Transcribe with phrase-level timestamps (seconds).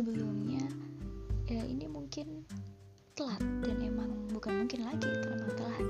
[0.00, 0.64] sebelumnya
[1.44, 2.40] ya ini mungkin
[3.12, 5.28] telat dan emang bukan mungkin lagi itu
[5.60, 5.88] telat.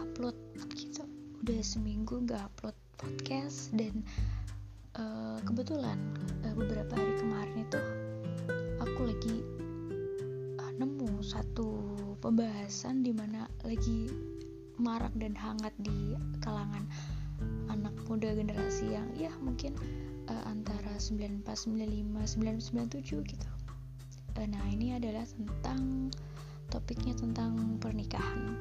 [0.00, 0.32] Upload
[0.72, 1.04] gitu.
[1.44, 4.00] Udah seminggu nggak upload podcast dan
[4.96, 6.00] uh, kebetulan
[6.48, 7.80] uh, beberapa hari kemarin itu
[8.80, 9.36] aku lagi
[10.64, 11.68] uh, nemu satu
[12.24, 14.08] pembahasan di mana lagi
[14.80, 15.97] marak dan hangat di
[21.54, 23.48] 94, 95, 997 gitu.
[24.36, 26.12] Uh, nah ini adalah tentang
[26.68, 28.56] topiknya tentang pernikahan.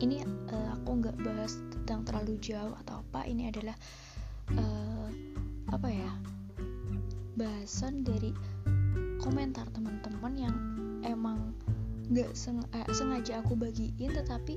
[0.00, 3.24] Ini uh, aku nggak bahas tentang terlalu jauh atau apa.
[3.28, 3.76] Ini adalah
[4.56, 5.08] uh,
[5.72, 6.10] apa ya
[7.36, 8.32] bahasan dari
[9.20, 10.56] komentar teman-teman yang
[11.04, 11.52] emang
[12.08, 14.56] nggak seng eh, sengaja aku bagiin tetapi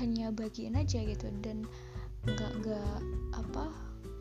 [0.00, 1.68] hanya bagiin aja gitu dan
[2.24, 2.98] nggak nggak
[3.36, 3.68] apa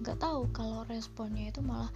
[0.03, 1.87] nggak tahu kalau responnya itu malah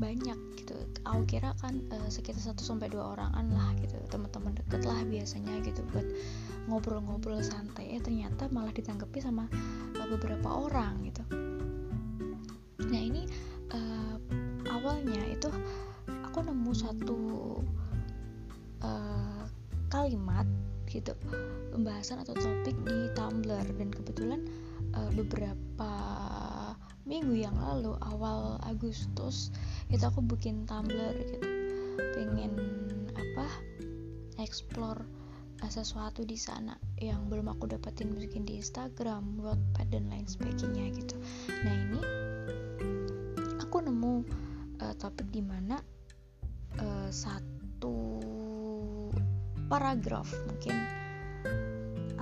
[0.00, 0.72] banyak gitu.
[1.04, 5.60] Aku kira kan uh, sekitar 1 sampai dua orangan lah gitu teman-teman deket lah biasanya
[5.60, 6.06] gitu buat
[6.70, 7.98] ngobrol-ngobrol santai.
[7.98, 9.44] Eh ternyata malah ditanggapi sama
[10.00, 11.22] uh, beberapa orang gitu.
[12.80, 13.28] Nah ini
[13.76, 14.16] uh,
[14.72, 15.52] awalnya itu
[16.24, 17.20] aku nemu satu
[18.80, 19.44] uh,
[19.92, 20.48] kalimat
[20.88, 21.14] gitu
[21.70, 23.66] pembahasan atau topik di Tumblr.
[23.76, 24.40] Dan kebetulan
[24.96, 25.92] uh, beberapa
[27.10, 29.50] minggu yang lalu awal Agustus
[29.90, 31.42] itu aku bikin Tumblr gitu
[32.14, 32.54] pengen
[33.18, 33.50] apa
[34.38, 35.02] explore
[35.58, 40.94] uh, sesuatu di sana yang belum aku dapetin mungkin di Instagram, Wattpad dan lain sebagainya
[40.94, 41.18] gitu.
[41.66, 42.00] Nah ini
[43.58, 44.14] aku nemu
[44.78, 45.82] uh, topik di mana
[46.78, 48.22] uh, satu
[49.66, 50.78] paragraf mungkin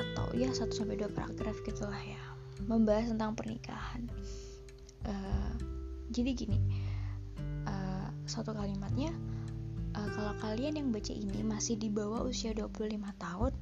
[0.01, 2.21] atau ya satu sampai dua paragraf gitulah ya
[2.65, 4.09] membahas tentang pernikahan
[5.09, 5.53] uh,
[6.13, 6.59] jadi gini
[7.65, 9.11] uh, satu kalimatnya
[9.97, 13.53] uh, kalau kalian yang baca ini masih di bawah usia 25 tahun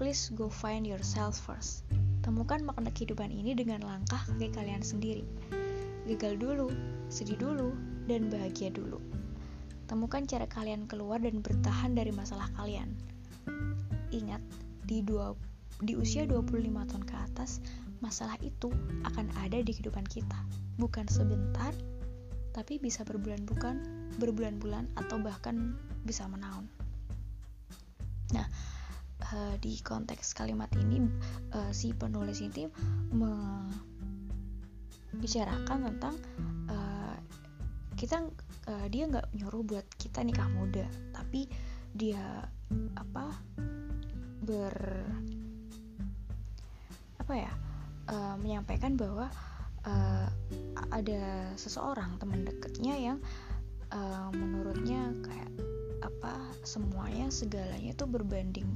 [0.00, 1.84] please go find yourself first.
[2.24, 5.28] Temukan makna kehidupan ini dengan langkah kaki kalian sendiri.
[6.08, 6.72] Gagal dulu
[7.12, 7.76] sedih dulu
[8.08, 8.96] dan bahagia dulu.
[9.92, 12.96] Temukan cara kalian keluar dan bertahan dari masalah kalian.
[14.08, 14.40] Ingat,
[14.88, 15.36] di, dua,
[15.84, 16.48] di usia 25
[16.88, 17.60] tahun ke atas,
[18.00, 18.72] masalah itu
[19.04, 20.36] akan ada di kehidupan kita.
[20.80, 21.74] Bukan sebentar,
[22.56, 23.84] tapi bisa berbulan-bulan,
[24.16, 26.66] berbulan-bulan atau bahkan bisa menahun.
[28.32, 28.48] Nah,
[29.32, 31.04] uh, di konteks kalimat ini
[31.52, 32.66] uh, si penulis ini
[33.12, 36.16] membicarakan tentang
[36.72, 37.16] uh,
[37.94, 38.24] kita
[38.86, 41.50] dia nggak nyuruh buat kita nikah muda, tapi
[41.90, 42.46] dia
[42.94, 43.34] apa
[44.46, 45.02] ber
[47.18, 47.50] apa ya
[48.10, 49.30] uh, menyampaikan bahwa
[49.86, 50.28] uh,
[50.90, 53.18] ada seseorang teman dekatnya yang
[53.94, 55.50] uh, menurutnya kayak
[56.00, 56.32] apa
[56.66, 58.68] semuanya segalanya itu berbanding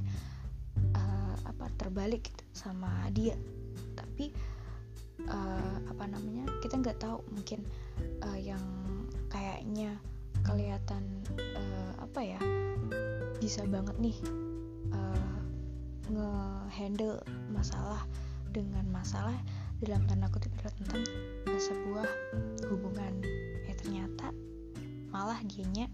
[0.95, 3.35] uh, apa terbalik gitu sama dia.
[3.93, 4.31] Tapi
[5.27, 7.61] uh, apa namanya kita nggak tahu mungkin
[8.23, 8.61] uh, yang
[9.29, 9.99] kayaknya
[10.45, 11.03] kelihatan
[11.57, 12.39] uh, apa ya
[13.41, 14.17] bisa banget nih
[16.05, 17.17] ngehandle
[17.49, 18.05] masalah
[18.55, 19.35] dengan masalah
[19.83, 21.03] dalam tanda kutip adalah tentang
[21.51, 22.07] uh, sebuah
[22.71, 23.19] hubungan.
[23.67, 24.31] Ya ternyata
[25.11, 25.91] malah dianya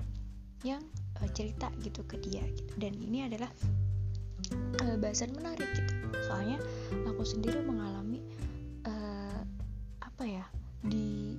[0.62, 0.86] yang
[1.18, 2.70] uh, cerita gitu ke dia gitu.
[2.78, 3.50] Dan ini adalah
[4.86, 5.94] uh, bahasan menarik gitu.
[6.30, 6.62] Soalnya
[7.10, 8.22] aku sendiri mengalami
[8.86, 9.42] uh,
[10.06, 10.46] apa ya
[10.86, 11.34] di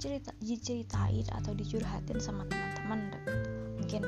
[0.00, 3.12] cerita diceritain atau dicurhatin sama teman-teman
[3.78, 4.02] mungkin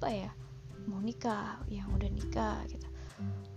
[0.00, 0.32] apa ya
[0.88, 2.79] mau nikah yang udah nikah gitu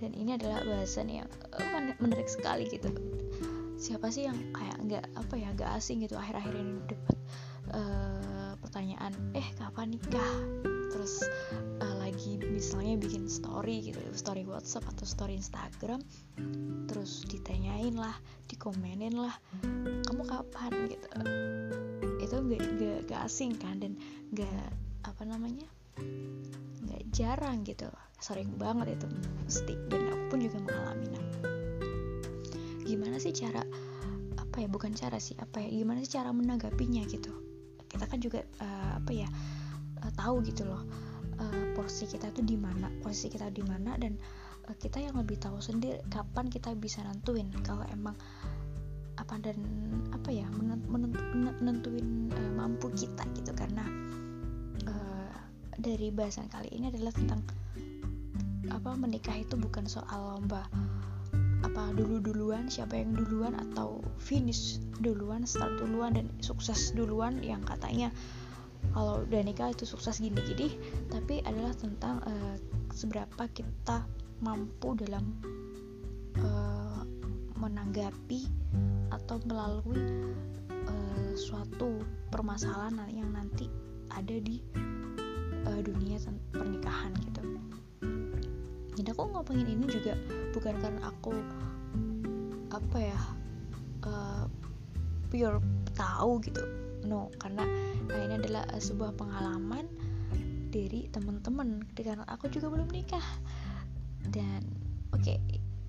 [0.04, 2.92] dan ini adalah bahasan yang uh, menarik sekali gitu.
[3.80, 7.18] Siapa sih yang kayak nggak apa ya nggak asing gitu akhir-akhir ini dapat
[7.72, 10.32] uh, pertanyaan eh kapan nikah?
[10.92, 11.24] Terus
[11.80, 16.04] uh, lagi misalnya bikin story gitu story WhatsApp atau story Instagram
[16.92, 18.14] terus ditanyain lah
[18.52, 19.34] dikomenin lah
[20.04, 20.72] kamu kapan?
[20.92, 21.08] gitu.
[22.20, 22.64] Itu gak,
[23.08, 23.96] gak asing kan dan
[24.36, 24.68] gak
[25.04, 25.68] apa namanya
[26.84, 27.88] nggak jarang gitu
[28.24, 29.08] sering banget itu.
[29.44, 31.24] Mesti dan aku pun juga mengalami nah
[32.84, 33.64] gimana sih cara
[34.38, 37.32] apa ya bukan cara sih apa ya gimana sih cara menanggapinya gitu?
[37.92, 39.28] Kita kan juga uh, apa ya
[40.04, 40.84] uh, tahu gitu loh
[41.40, 44.16] uh, porsi kita tuh di mana posisi kita di mana dan
[44.70, 48.16] uh, kita yang lebih tahu sendiri kapan kita bisa nentuin kalau emang
[49.20, 49.58] apa dan
[50.10, 50.46] apa ya
[51.62, 53.52] menentuin uh, mampu kita gitu.
[53.58, 53.86] Karena
[55.74, 57.42] dari bahasan kali ini adalah tentang
[58.72, 60.68] apa menikah itu bukan soal lomba
[61.64, 67.64] apa dulu duluan siapa yang duluan atau finish duluan start duluan dan sukses duluan yang
[67.64, 68.12] katanya
[68.92, 70.76] kalau udah nikah itu sukses gini-gini.
[71.08, 72.56] Tapi adalah tentang uh,
[72.92, 74.04] seberapa kita
[74.44, 75.24] mampu dalam
[76.44, 77.02] uh,
[77.56, 78.44] menanggapi
[79.16, 80.04] atau melalui
[80.70, 83.72] uh, suatu permasalahan yang nanti
[84.12, 84.60] ada di
[85.64, 86.20] uh, dunia
[86.52, 87.33] pernikahan gitu
[89.04, 90.16] jadi aku ngomongin ini juga
[90.56, 91.36] bukan karena aku
[92.72, 93.20] apa ya
[94.08, 94.48] uh,
[95.28, 95.60] pure
[95.92, 96.64] tahu gitu.
[97.04, 97.68] No karena
[98.08, 99.92] nah ini adalah sebuah pengalaman
[100.72, 103.28] dari teman-teman karena aku juga belum nikah.
[104.32, 104.64] Dan
[105.12, 105.36] oke okay,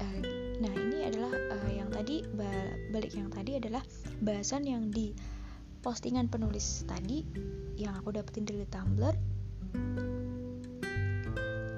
[0.03, 0.19] uh,
[0.59, 2.27] nah ini adalah uh, yang tadi
[2.91, 3.87] balik yang tadi adalah
[4.27, 5.15] bahasan yang di
[5.87, 7.23] postingan penulis tadi
[7.79, 9.15] yang aku dapetin dari Tumblr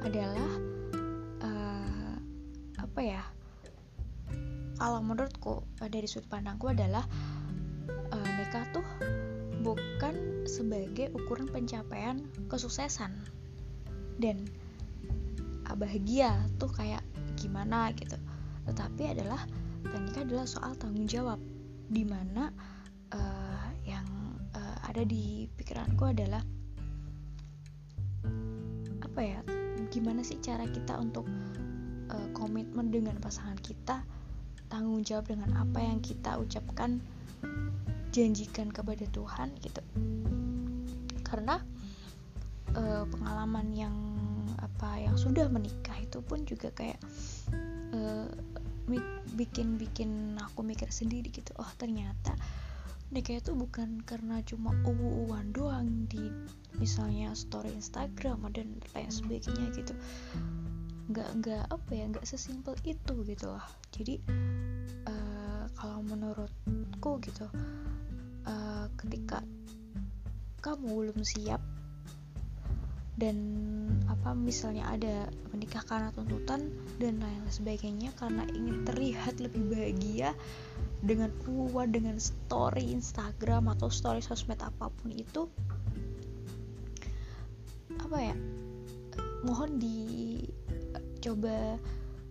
[0.00, 0.75] adalah
[2.96, 3.20] apa ya?
[4.80, 7.04] Kalau menurutku uh, dari sudut pandangku adalah
[8.08, 8.88] uh, nikah tuh
[9.60, 13.12] bukan sebagai ukuran pencapaian kesuksesan.
[14.16, 14.48] Dan
[15.68, 17.04] uh, bahagia tuh kayak
[17.36, 18.16] gimana gitu.
[18.64, 19.44] Tetapi adalah
[19.92, 21.36] nikah adalah soal tanggung jawab.
[21.92, 22.48] Di mana
[23.12, 24.08] uh, yang
[24.56, 26.40] uh, ada di pikiranku adalah
[29.04, 29.44] apa ya
[29.92, 31.28] gimana sih cara kita untuk
[32.10, 34.02] uh, komitmen dengan pasangan kita
[34.66, 36.98] tanggung jawab dengan apa yang kita ucapkan
[38.10, 39.82] janjikan kepada Tuhan gitu.
[41.22, 41.62] Karena
[42.74, 43.96] uh, pengalaman yang
[44.58, 46.98] apa yang sudah menikah itu pun juga kayak
[47.92, 48.28] uh,
[49.36, 52.38] bikin bikin aku mikir sendiri gitu oh ternyata
[53.10, 56.30] nikah itu bukan karena cuma uwu-uwan doang di
[56.78, 59.94] misalnya story Instagram dan lain sebagainya gitu
[61.06, 63.66] nggak nggak apa ya nggak sesimpel itu gitu loh.
[63.94, 64.18] Jadi
[65.06, 67.46] uh, kalau menurutku gitu
[68.46, 69.42] uh, ketika
[70.62, 71.62] kamu belum siap
[73.16, 73.36] dan
[74.12, 76.68] apa misalnya ada menikah karena tuntutan
[77.00, 80.36] dan lain sebagainya karena ingin terlihat lebih bahagia
[81.00, 85.48] dengan uang dengan story Instagram atau story sosmed apa pun itu
[87.96, 88.36] apa ya
[89.48, 89.80] mohon
[91.26, 91.74] dicoba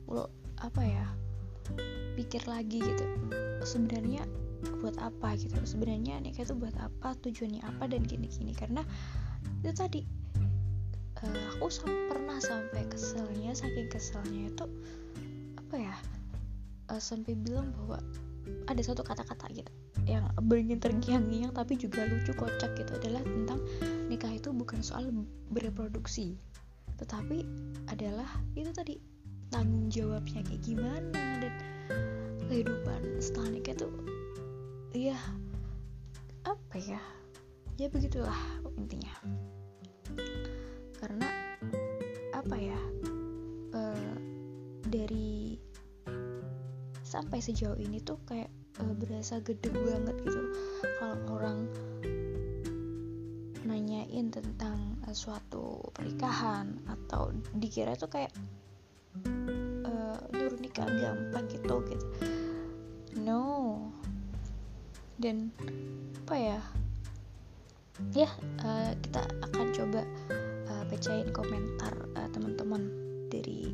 [0.07, 0.31] lo
[0.63, 1.03] apa ya
[2.15, 3.03] pikir lagi gitu.
[3.67, 4.23] Sebenarnya
[4.79, 5.59] buat apa gitu?
[5.67, 7.11] Sebenarnya nikah itu buat apa?
[7.19, 7.91] Tujuannya apa?
[7.91, 8.55] Dan gini-gini.
[8.55, 8.87] Karena
[9.67, 10.07] itu tadi
[11.27, 14.63] uh, aku sam pernah sampai keselnya saking keselnya itu
[15.59, 15.95] apa ya
[16.95, 17.99] uh, sampai bilang bahwa
[18.71, 19.71] ada satu kata-kata gitu
[20.07, 23.59] yang beringin terngiang-ngiang tapi juga lucu kocak gitu adalah tentang
[24.07, 25.09] nikah itu bukan soal
[25.49, 26.37] bereproduksi
[26.99, 27.45] tetapi
[27.91, 28.95] adalah itu tadi
[29.53, 31.53] tanggung jawabnya kayak gimana dan
[32.49, 33.93] kehidupan setelah nikah tuh
[34.95, 35.19] ya
[36.45, 37.01] apa ya?
[37.75, 38.39] Ya begitulah
[38.79, 39.11] intinya.
[40.95, 41.27] Karena
[42.31, 42.79] apa ya
[43.75, 44.15] uh,
[44.87, 45.59] dari
[47.03, 48.47] sampai sejauh ini tuh kayak
[48.79, 50.41] uh, berasa gede banget gitu.
[50.99, 51.67] Kalau orang
[53.65, 58.31] nanyain tentang uh, suatu pernikahan atau dikira itu kayak
[59.83, 62.05] uh, nyuruh nikah gampang gitu gitu.
[63.19, 63.81] No.
[65.17, 65.49] Dan
[66.25, 66.59] apa ya?
[68.13, 68.29] Ya
[68.61, 70.01] uh, kita akan coba
[70.69, 72.91] uh, bacain komentar uh, teman-teman
[73.31, 73.71] dari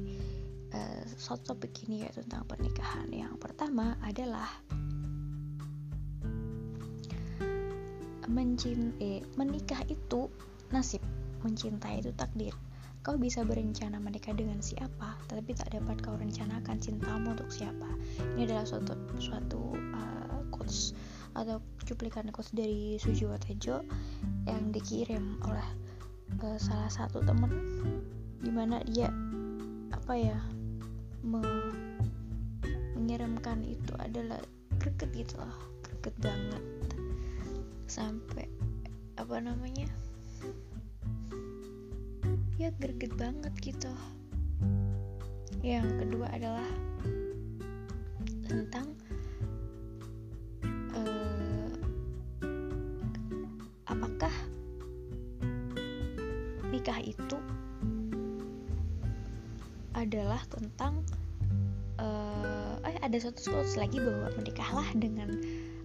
[0.72, 1.04] uh,
[1.44, 3.10] topik ini ya tentang pernikahan.
[3.12, 4.48] Yang pertama adalah
[8.28, 10.28] mencintai menikah itu
[10.70, 11.02] nasib.
[11.42, 12.54] Mencintai itu takdir.
[13.02, 17.90] Kau bisa berencana menikah dengan siapa tetapi tak dapat kau rencanakan cintamu untuk siapa.
[18.38, 20.94] Ini adalah suatu suatu uh, quotes
[21.34, 23.82] atau cuplikan quotes dari Sujiwo Tejo
[24.46, 25.68] yang dikirim oleh
[26.44, 27.50] uh, salah satu temen
[28.42, 29.08] di mana dia
[29.94, 30.38] apa ya
[31.22, 31.42] me
[32.98, 34.42] mengirimkan itu adalah
[34.82, 36.64] greget gitu loh greget banget
[37.92, 38.48] sampai
[39.20, 39.92] apa namanya
[42.56, 43.92] ya greget banget gitu.
[45.60, 46.70] Yang kedua adalah
[48.48, 48.96] tentang
[50.96, 51.76] uh,
[53.92, 54.32] apakah
[56.72, 57.38] nikah itu
[59.92, 61.04] adalah tentang
[62.00, 65.36] uh, eh ada satu quotes lagi bahwa menikahlah dengan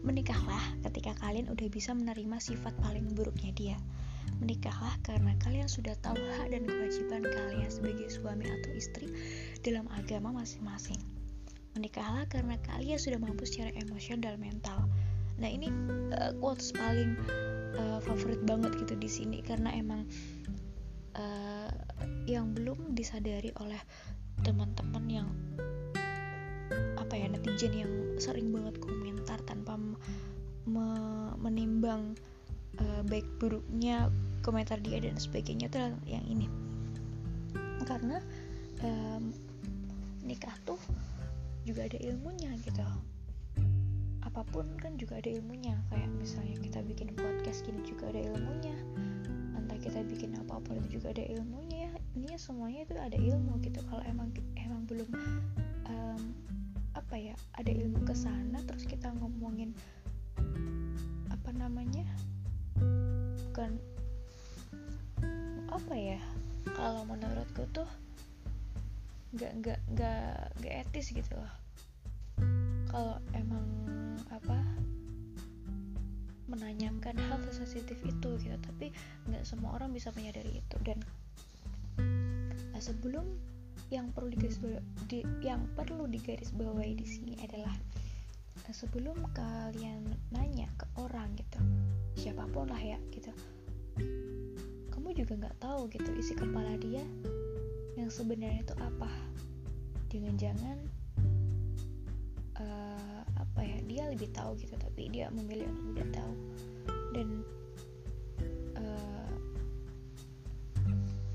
[0.06, 3.78] Menikahlah ketika kalian udah bisa menerima sifat paling buruknya dia.
[4.38, 9.10] Menikahlah karena kalian sudah tahu hak dan kewajiban kalian sebagai suami atau istri
[9.66, 11.02] dalam agama masing-masing.
[11.76, 14.80] menikahlah karena kalian sudah mampu secara emosional dan mental
[15.36, 15.68] nah ini
[16.16, 17.12] uh, quotes paling
[17.76, 20.08] uh, favorit banget gitu di sini karena emang
[21.12, 21.68] uh,
[22.24, 23.76] yang belum disadari oleh
[24.40, 25.28] teman-teman yang
[26.96, 29.76] apa ya netizen yang sering banget komentar tanpa
[30.66, 30.86] me
[31.38, 32.18] menimbang
[32.82, 34.10] uh, baik buruknya
[34.42, 36.46] komentar dia dan sebagainya itu yang ini.
[37.86, 38.18] Karena
[38.82, 39.30] um,
[40.26, 40.78] nikah tuh
[41.66, 42.82] juga ada ilmunya gitu.
[44.26, 45.78] Apa pun kan juga ada ilmunya.
[45.90, 48.76] Kayak misalnya kita bikin podcast gini juga ada ilmunya.
[49.54, 51.92] Entah kita bikin apa pun itu juga ada ilmunya ya.
[52.18, 53.80] Ini semuanya itu ada ilmu gitu.
[53.86, 55.08] Kalau emang emang belum
[55.90, 56.22] um,
[56.96, 59.76] apa ya ada ilmu ke sana terus kita ngomongin
[61.56, 62.04] namanya?
[62.76, 63.80] Bukan.
[65.72, 66.20] Apa ya?
[66.76, 67.88] Kalau menurutku tuh
[69.36, 71.54] nggak nggak nggak nggak etis gitu loh.
[72.92, 73.66] Kalau emang
[74.28, 74.60] apa?
[76.46, 78.56] Menanyakan hal sesensitif itu gitu.
[78.60, 78.92] Tapi
[79.26, 80.76] nggak semua orang bisa menyadari itu.
[80.84, 81.00] Dan
[82.72, 83.24] nah, sebelum
[83.90, 84.58] yang perlu digaris
[85.06, 87.74] di, yang perlu digarisbawahi di sini adalah
[88.66, 91.62] eh, sebelum kalian nanya ke orang gitu
[92.18, 93.30] siapa pun lah ya gitu
[94.90, 97.06] kamu juga nggak tahu gitu isi kepala dia
[97.96, 99.10] yang sebenarnya itu apa.
[100.12, 100.78] Jangan-jangan
[102.60, 106.34] uh, apa ya dia lebih tahu gitu tapi dia memilih untuk tidak tahu.
[107.16, 107.28] Dan
[108.76, 109.32] uh,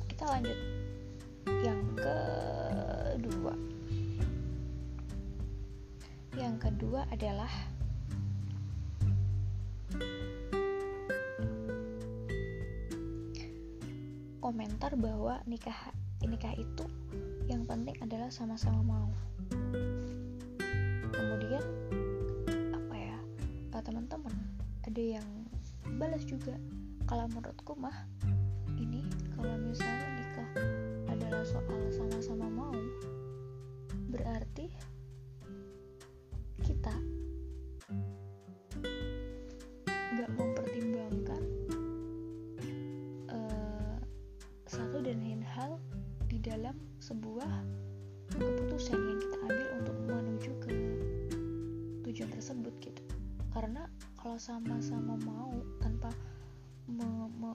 [0.06, 0.58] kita lanjut
[1.66, 2.71] yang kedua
[6.82, 7.54] kedua adalah
[14.42, 15.78] komentar bahwa nikah
[16.26, 16.90] nikah itu
[17.46, 19.14] yang penting adalah sama-sama mau.
[21.14, 21.62] Kemudian
[22.74, 23.18] apa ya
[23.78, 24.34] eh, teman-teman
[24.82, 25.28] ada yang
[26.02, 26.58] balas juga
[27.06, 28.10] kalau menurutku mah
[28.82, 29.06] ini
[29.38, 30.50] kalau misalnya nikah
[31.14, 32.74] adalah soal sama-sama mau
[34.10, 34.61] berarti
[54.42, 56.10] sama-sama mau tanpa
[56.90, 57.06] me
[57.38, 57.54] me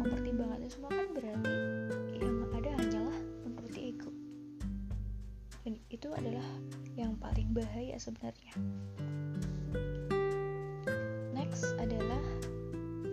[0.00, 1.56] mempertimbangkan semua kan berarti
[2.16, 4.08] yang ada hanyalah menuruti ego.
[5.60, 6.48] Dan itu adalah
[6.96, 8.48] yang paling bahaya sebenarnya.
[11.36, 12.24] Next adalah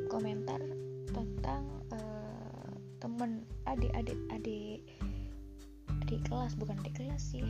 [0.07, 0.63] komentar
[1.11, 2.71] tentang uh,
[3.03, 4.79] temen adik-adik adik
[6.07, 7.43] adik kelas bukan adik kelas sih.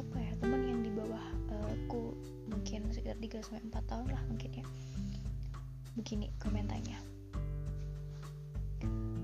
[0.00, 2.16] Apa ya teman yang di bawah uh, ku
[2.48, 4.66] mungkin sekitar 3 sampai 4 tahun lah mungkin ya
[5.94, 6.98] begini komentarnya.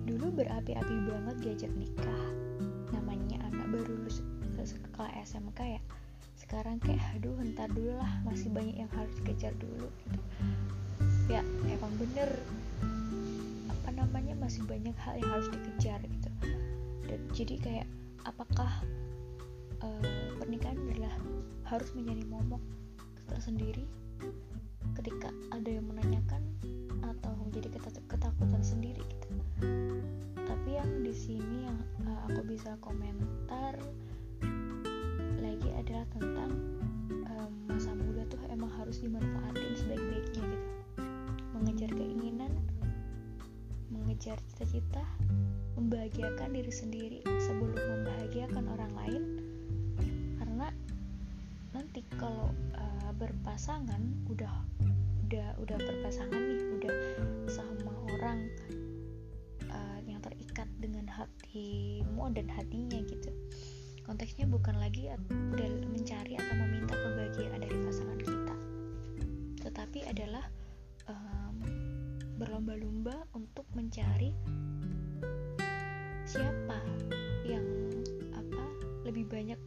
[0.07, 2.25] Dulu berapi-api banget diajak nikah.
[2.91, 4.23] Namanya anak baru lulus
[4.61, 5.83] sekolah SMK ya.
[6.37, 9.89] Sekarang kayak aduh entar dulu lah masih banyak yang harus dikejar dulu.
[10.05, 10.21] Gitu
[11.31, 12.27] ya emang bener.
[13.71, 16.31] Apa namanya masih banyak hal yang harus dikejar gitu.
[17.07, 17.89] Dan jadi kayak
[18.27, 18.83] apakah
[19.81, 21.15] uh, pernikahan adalah
[21.71, 22.63] harus menjadi momok
[23.31, 23.87] tersendiri?
[24.99, 26.50] Ketika ada yang menanyakan
[27.51, 29.29] menjadi ketakutan sendiri gitu.
[30.39, 33.75] Tapi yang di sini yang uh, aku bisa komentar
[35.43, 36.51] lagi adalah tentang
[37.27, 40.71] um, masa muda tuh emang harus dimanfaatin sebaik-baiknya gitu.
[41.59, 42.55] Mengejar keinginan
[43.91, 45.03] mengejar cita-cita
[45.75, 49.23] membahagiakan diri sendiri sebelum membahagiakan orang lain.
[50.39, 50.71] Karena
[51.75, 54.70] nanti kalau uh, berpasangan udah
[55.31, 56.95] udah udah berpasangan nih udah
[57.47, 58.51] sama orang
[59.71, 63.31] uh, yang terikat dengan hatimu dan hatinya gitu.
[64.03, 65.07] Konteksnya bukan lagi
[65.87, 68.41] mencari atau meminta kebahagiaan dari pasangan kita
[69.71, 70.43] tetapi adalah
[71.07, 71.63] um,
[72.41, 74.35] berlomba-lomba untuk mencari
[76.27, 76.83] siapa
[77.47, 77.63] yang
[78.35, 78.65] apa
[79.07, 79.61] lebih banyak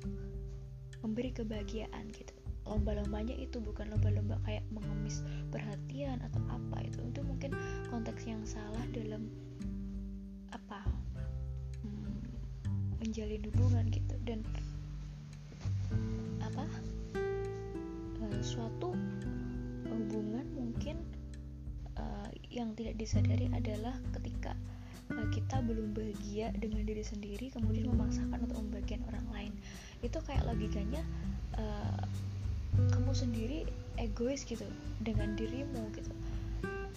[0.99, 2.42] memberi kebahagiaan gitu
[2.73, 5.21] lomba-lombanya itu bukan lomba-lomba kayak mengemis
[5.53, 6.81] perhatian atau apa.
[6.89, 7.53] Itu itu mungkin
[7.93, 9.29] konteks yang salah dalam
[10.49, 10.81] apa
[11.85, 12.17] hmm,
[12.97, 14.17] menjalin hubungan gitu.
[14.25, 14.41] Dan
[16.41, 16.65] apa
[18.25, 18.97] uh, suatu
[19.85, 20.97] hubungan mungkin
[22.01, 24.57] uh, yang tidak disadari adalah ketika
[25.13, 29.53] uh, kita belum bahagia dengan diri sendiri kemudian memaksakan untuk membagikan orang lain.
[30.01, 31.05] Itu kayak logikanya
[31.61, 32.01] uh,
[32.91, 33.59] kamu sendiri
[34.01, 34.65] egois gitu
[35.05, 36.11] dengan dirimu gitu.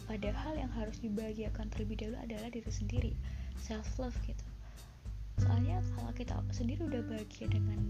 [0.06, 3.12] Padahal yang harus dibahagiakan terlebih dahulu adalah diri sendiri
[3.58, 4.44] self love gitu.
[5.42, 7.80] Soalnya kalau kita sendiri udah bahagia dengan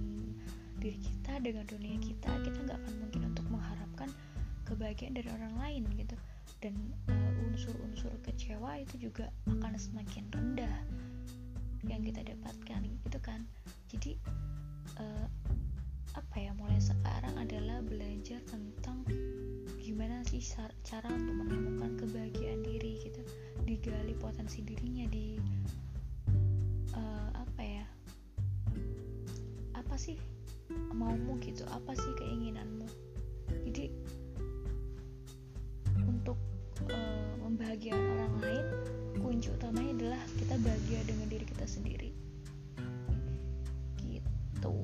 [0.77, 4.11] diri kita dengan dunia kita kita nggak akan mungkin untuk mengharapkan
[4.67, 6.17] kebahagiaan dari orang lain gitu.
[6.65, 6.75] Dan
[7.13, 10.77] uh, unsur-unsur kecewa itu juga akan semakin rendah
[11.87, 13.47] yang kita dapatkan itu kan.
[13.93, 14.19] Jadi
[14.99, 15.27] uh,
[16.17, 19.05] apa ya mulai sekarang adalah belajar tentang
[19.77, 20.41] gimana sih
[20.81, 23.21] cara untuk menemukan kebahagiaan diri gitu.
[23.69, 25.37] Digali potensi dirinya di
[26.97, 27.85] uh, apa ya
[29.77, 30.17] apa sih
[30.97, 32.89] maumu gitu apa sih keinginanmu.
[33.69, 33.93] Jadi
[36.01, 36.41] untuk
[36.89, 38.67] uh, membahagiakan orang lain
[39.21, 42.11] kunci utamanya adalah kita bahagia dengan diri kita sendiri.
[44.01, 44.77] Gitu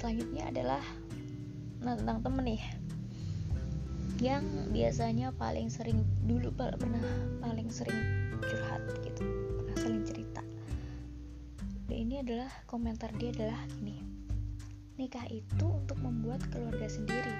[0.00, 0.82] selanjutnya adalah
[1.84, 2.62] tentang temen nih.
[4.20, 7.04] Yang biasanya paling sering dulu pernah
[7.44, 8.00] paling sering
[8.40, 9.24] curhat gitu
[9.60, 10.40] pernah saling cerita.
[11.84, 14.20] Dan ini adalah komentar dia adalah gini
[15.00, 17.32] nikah itu untuk membuat keluarga sendiri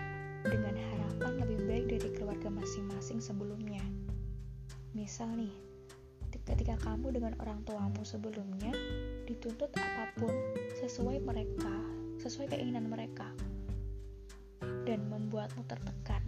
[0.49, 3.85] dengan harapan lebih baik dari keluarga masing-masing sebelumnya.
[4.97, 5.53] Misal nih
[6.49, 8.73] ketika kamu dengan orang tuamu sebelumnya
[9.29, 10.33] dituntut apa pun
[10.81, 13.27] sesuai mereka sesuai keinginan mereka
[14.85, 16.21] dan membuatmu tertekan.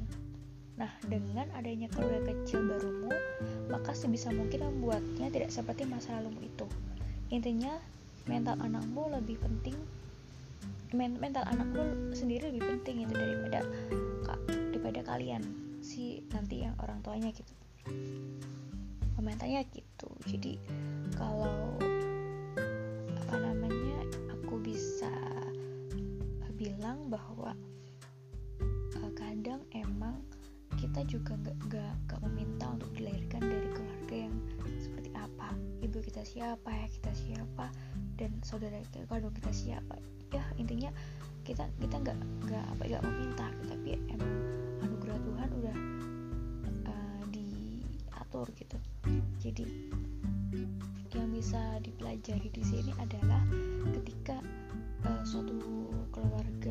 [0.80, 3.12] Nah, dengan adanya keluarga kecil barumu,
[3.68, 6.64] maka sebisa mungkin membuatnya tidak seperti masa lalumu itu.
[7.28, 7.76] Intinya,
[8.26, 9.76] mental anakmu lebih penting
[10.92, 13.64] mental anakmu sendiri lebih penting itu daripada
[14.46, 15.40] daripada kalian
[15.80, 17.52] si nanti yang orang tuanya gitu.
[19.16, 20.08] Komentarnya gitu.
[20.28, 20.60] Jadi
[21.16, 21.80] kalau
[23.24, 24.04] apa namanya
[24.36, 25.08] aku bisa
[26.62, 27.58] bilang bahwa
[28.94, 30.22] eh, kadang emang
[30.78, 31.34] kita juga
[31.66, 34.36] nggak nggak meminta untuk dilahirkan dari keluarga yang
[34.78, 35.50] seperti apa.
[35.82, 37.66] Ibu kita siapa ya kita siapa
[38.14, 39.98] dan saudara kita kandung kita siapa.
[40.30, 40.94] Ya intinya
[41.42, 44.32] kita kita nggak nggak apa nggak meminta tapi emang
[44.86, 45.76] anugerah Tuhan udah
[46.86, 48.78] uh, diatur gitu.
[49.42, 49.66] Jadi
[51.12, 53.42] yang bisa dipelajari di sini adalah
[53.98, 54.38] ketika
[55.04, 55.52] uh, suatu
[56.22, 56.61] keluarga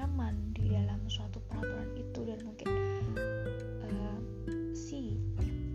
[0.00, 2.68] nyaman di dalam suatu peraturan itu dan mungkin
[3.84, 4.18] uh,
[4.72, 5.20] si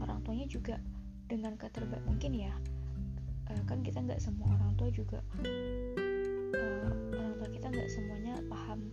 [0.01, 0.81] orang tuanya juga
[1.29, 2.53] dengan keterbaik mungkin ya
[3.53, 8.89] uh, kan kita nggak semua orang tua juga uh, orang tua kita nggak semuanya paham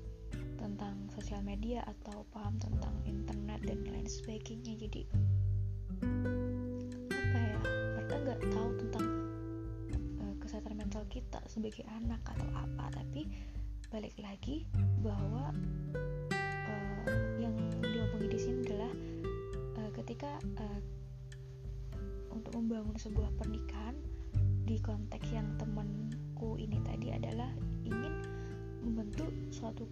[0.61, 4.79] tentang sosial media atau paham tentang internet dan lain sebagainya.
[4.79, 5.03] Jadi
[7.11, 7.59] apa ya
[7.99, 9.07] mereka nggak tahu tentang
[10.23, 12.95] uh, kesehatan mental kita sebagai anak atau apa.
[12.95, 13.27] Tapi
[13.93, 14.65] balik lagi
[15.05, 15.53] bahwa
[16.33, 17.53] uh, yang
[17.85, 18.93] diomongin di sini adalah
[19.77, 20.81] uh, ketika uh,
[22.33, 23.93] untuk membangun sebuah pernikahan
[24.65, 27.53] di konteks yang temanku ini tadi adalah
[27.85, 28.17] ingin
[28.81, 29.85] membentuk suatu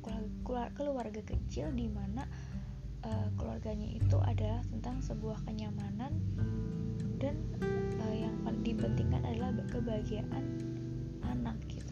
[0.73, 2.25] keluarga kecil di mana
[3.05, 6.17] uh, keluarganya itu adalah tentang sebuah kenyamanan
[7.21, 7.37] dan
[8.01, 8.33] uh, yang
[8.65, 10.45] dipentingkan adalah kebahagiaan
[11.21, 11.89] anak gitu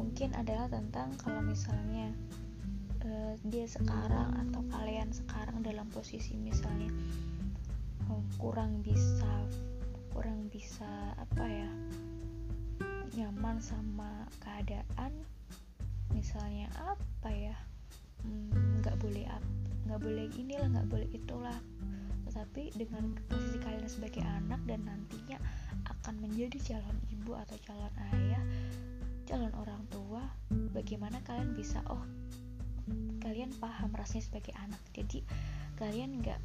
[0.00, 2.08] mungkin adalah tentang kalau misalnya
[3.04, 6.88] uh, dia sekarang atau kalian sekarang dalam posisi misalnya
[8.08, 9.44] um, kurang bisa
[10.16, 11.70] kurang bisa apa ya
[13.20, 15.12] nyaman sama keadaan
[16.16, 17.56] misalnya apa ya
[18.24, 19.24] hmm, nggak hmm, boleh
[19.90, 21.58] nggak boleh inilah nggak boleh itulah.
[22.30, 25.34] Tetapi dengan posisi kalian sebagai anak dan nantinya
[25.90, 28.44] akan menjadi calon ibu atau calon ayah
[29.30, 30.26] calon orang tua
[30.74, 32.02] bagaimana kalian bisa oh
[33.22, 34.82] kalian paham rasanya sebagai anak.
[34.90, 35.22] Jadi
[35.78, 36.42] kalian nggak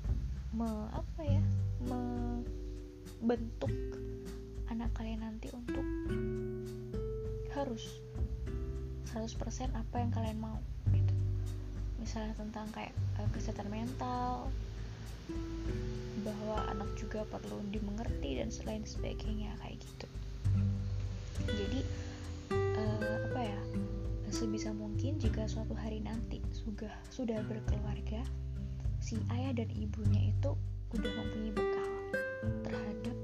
[0.54, 1.42] me apa ya
[1.90, 3.74] membentuk
[4.70, 5.82] anak kalian nanti untuk
[7.58, 8.06] harus
[9.10, 9.34] 100%
[9.74, 10.62] apa yang kalian mau
[10.94, 11.14] gitu.
[11.98, 14.54] Misalnya tentang kayak uh, kesehatan mental
[16.22, 20.06] bahwa anak juga perlu dimengerti dan selain sebagainya kayak gitu.
[21.50, 22.05] Jadi
[24.36, 28.20] sebisa mungkin jika suatu hari nanti sudah sudah berkeluarga
[29.00, 30.52] si ayah dan ibunya itu
[30.92, 31.90] udah mempunyai bekal
[32.68, 33.18] terhadap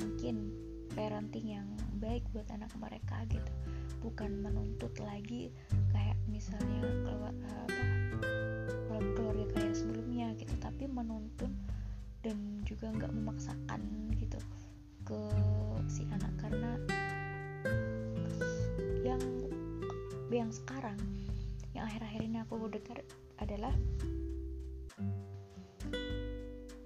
[0.00, 0.48] mungkin
[0.96, 1.68] parenting yang
[2.00, 3.52] baik buat anak mereka gitu.
[4.00, 5.52] Bukan menuntut lagi
[5.92, 11.52] kayak misalnya keluar apa keluarga kayak sebelumnya gitu tapi menuntun
[12.24, 13.80] dan juga nggak memaksakan
[14.16, 14.40] gitu
[15.04, 15.20] ke
[15.84, 16.80] si anak karena
[19.04, 19.20] yang
[20.30, 20.98] yang sekarang
[21.74, 22.98] yang akhir-akhir ini aku dengar
[23.42, 23.74] adalah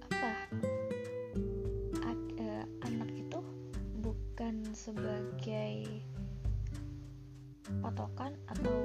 [0.01, 0.31] apa?
[2.01, 3.39] Ad, uh, anak itu
[4.01, 5.85] bukan sebagai
[7.81, 8.77] patokan atau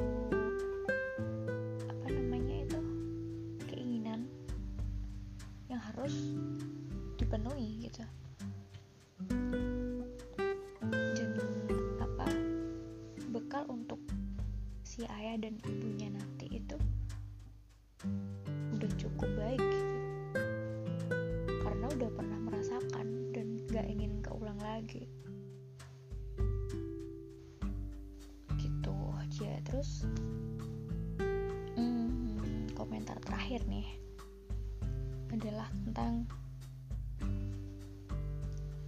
[35.41, 36.29] adalah tentang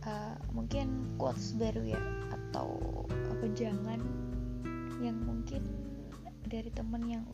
[0.05, 2.77] uh, mungkin quotes baru ya atau
[3.09, 3.97] apa jangan
[5.01, 5.65] yang mungkin
[6.45, 7.25] dari temen yang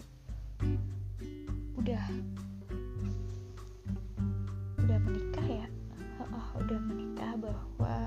[1.75, 2.05] udah
[4.87, 5.67] udah menikah ya.
[6.23, 7.99] Oh, udah menikah bahwa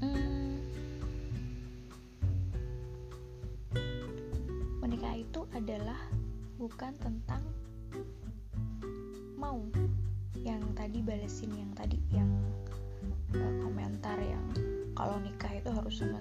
[0.00, 0.56] hmm,
[4.80, 6.00] menikah itu adalah
[6.56, 7.21] bukan tentang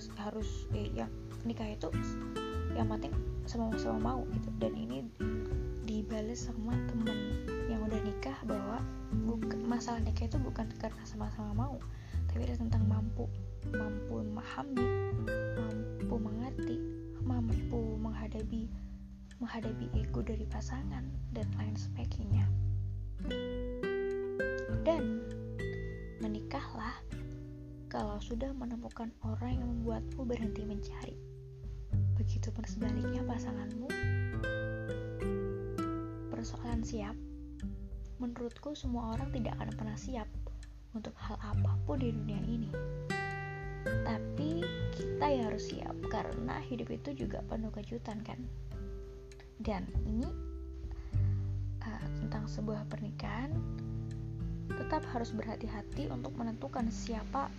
[0.01, 1.11] harus harus eh, yang
[1.45, 1.93] nikah itu
[2.73, 3.13] yang penting
[3.45, 4.49] sama-sama mau gitu.
[4.57, 5.05] Dan ini
[5.85, 8.81] dibales sama temen yang udah nikah bahwa
[9.29, 11.77] buka, masalah nikah itu bukan karena sama-sama mau
[12.31, 13.27] tapi ada tentang mampu
[13.75, 14.87] mampu memahami
[15.59, 16.77] mampu mengerti
[17.21, 18.71] mampu menghadapi
[19.37, 22.45] menghadapi ego dari pasangan dan lain sebagainya.
[24.81, 25.21] Dan
[26.21, 26.97] menikahlah
[27.91, 31.12] kalau sudah menemukan orang yang membuatmu berhenti mencari.
[32.15, 33.91] Begitupun sebaliknya pasanganmu.
[36.32, 37.19] Persoalan siap,
[38.23, 40.32] menurutku semua orang tidak akan pernah siap
[40.95, 42.71] untuk hal apa pun di dunia ini.
[43.84, 44.63] Tapi
[44.95, 48.39] kita ya harus siap karena hidup itu juga penuh kejutan kan.
[49.60, 50.32] Dan ini
[51.84, 53.51] uh, tentang sebuah pernikahan
[54.80, 57.51] tetap harus berhati-hati untuk menentukan siapa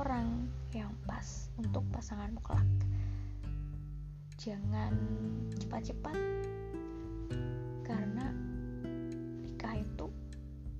[0.00, 2.68] orang yang pas untuk pasangan kelak.
[4.40, 4.96] Jangan
[5.60, 6.16] cepat-cepat
[7.84, 8.32] karena
[9.44, 10.08] nikah itu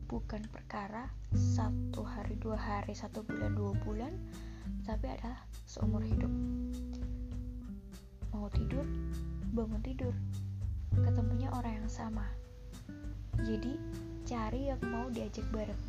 [0.09, 4.13] bukan perkara satu hari dua hari satu bulan dua bulan
[4.85, 6.29] tapi adalah seumur hidup
[8.33, 8.85] mau tidur
[9.57, 10.15] bangun tidur
[10.93, 12.29] ketemunya orang yang sama
[13.41, 13.77] jadi
[14.29, 15.81] cari yang mau diajak bareng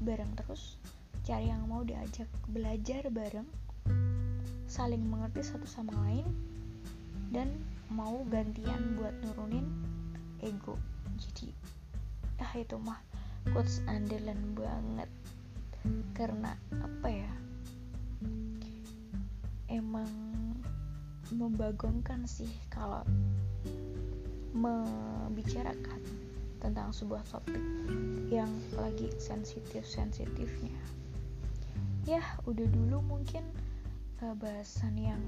[0.00, 0.80] bareng terus
[1.24, 3.48] cari yang mau diajak belajar bareng
[4.68, 6.28] saling mengerti satu sama lain
[7.32, 7.48] dan
[7.88, 9.64] mau gantian buat nurunin
[10.44, 10.76] ego.
[11.16, 11.48] Jadi
[12.44, 13.00] ah itu mah
[13.56, 15.08] quotes andalan banget.
[16.12, 17.32] Karena apa ya?
[19.72, 20.08] Emang
[21.32, 23.00] membagongkan sih kalau
[24.52, 26.04] membicarakan
[26.60, 27.60] tentang sebuah topik
[28.28, 31.03] yang lagi sensitif-sensitifnya.
[32.04, 33.48] Ya, udah dulu mungkin
[34.20, 35.24] uh, bahasan yang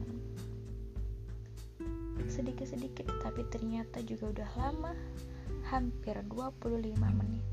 [2.29, 4.93] sedikit-sedikit tapi ternyata juga udah lama,
[5.73, 7.45] hampir 25 menit.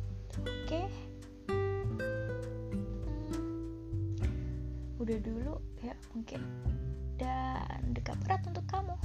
[0.43, 0.91] Oke.
[1.47, 1.95] Hmm,
[4.99, 6.43] udah dulu ya mungkin
[7.15, 8.95] dan dekat berat untuk kamu.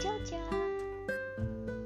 [0.00, 1.79] Ciao ciao.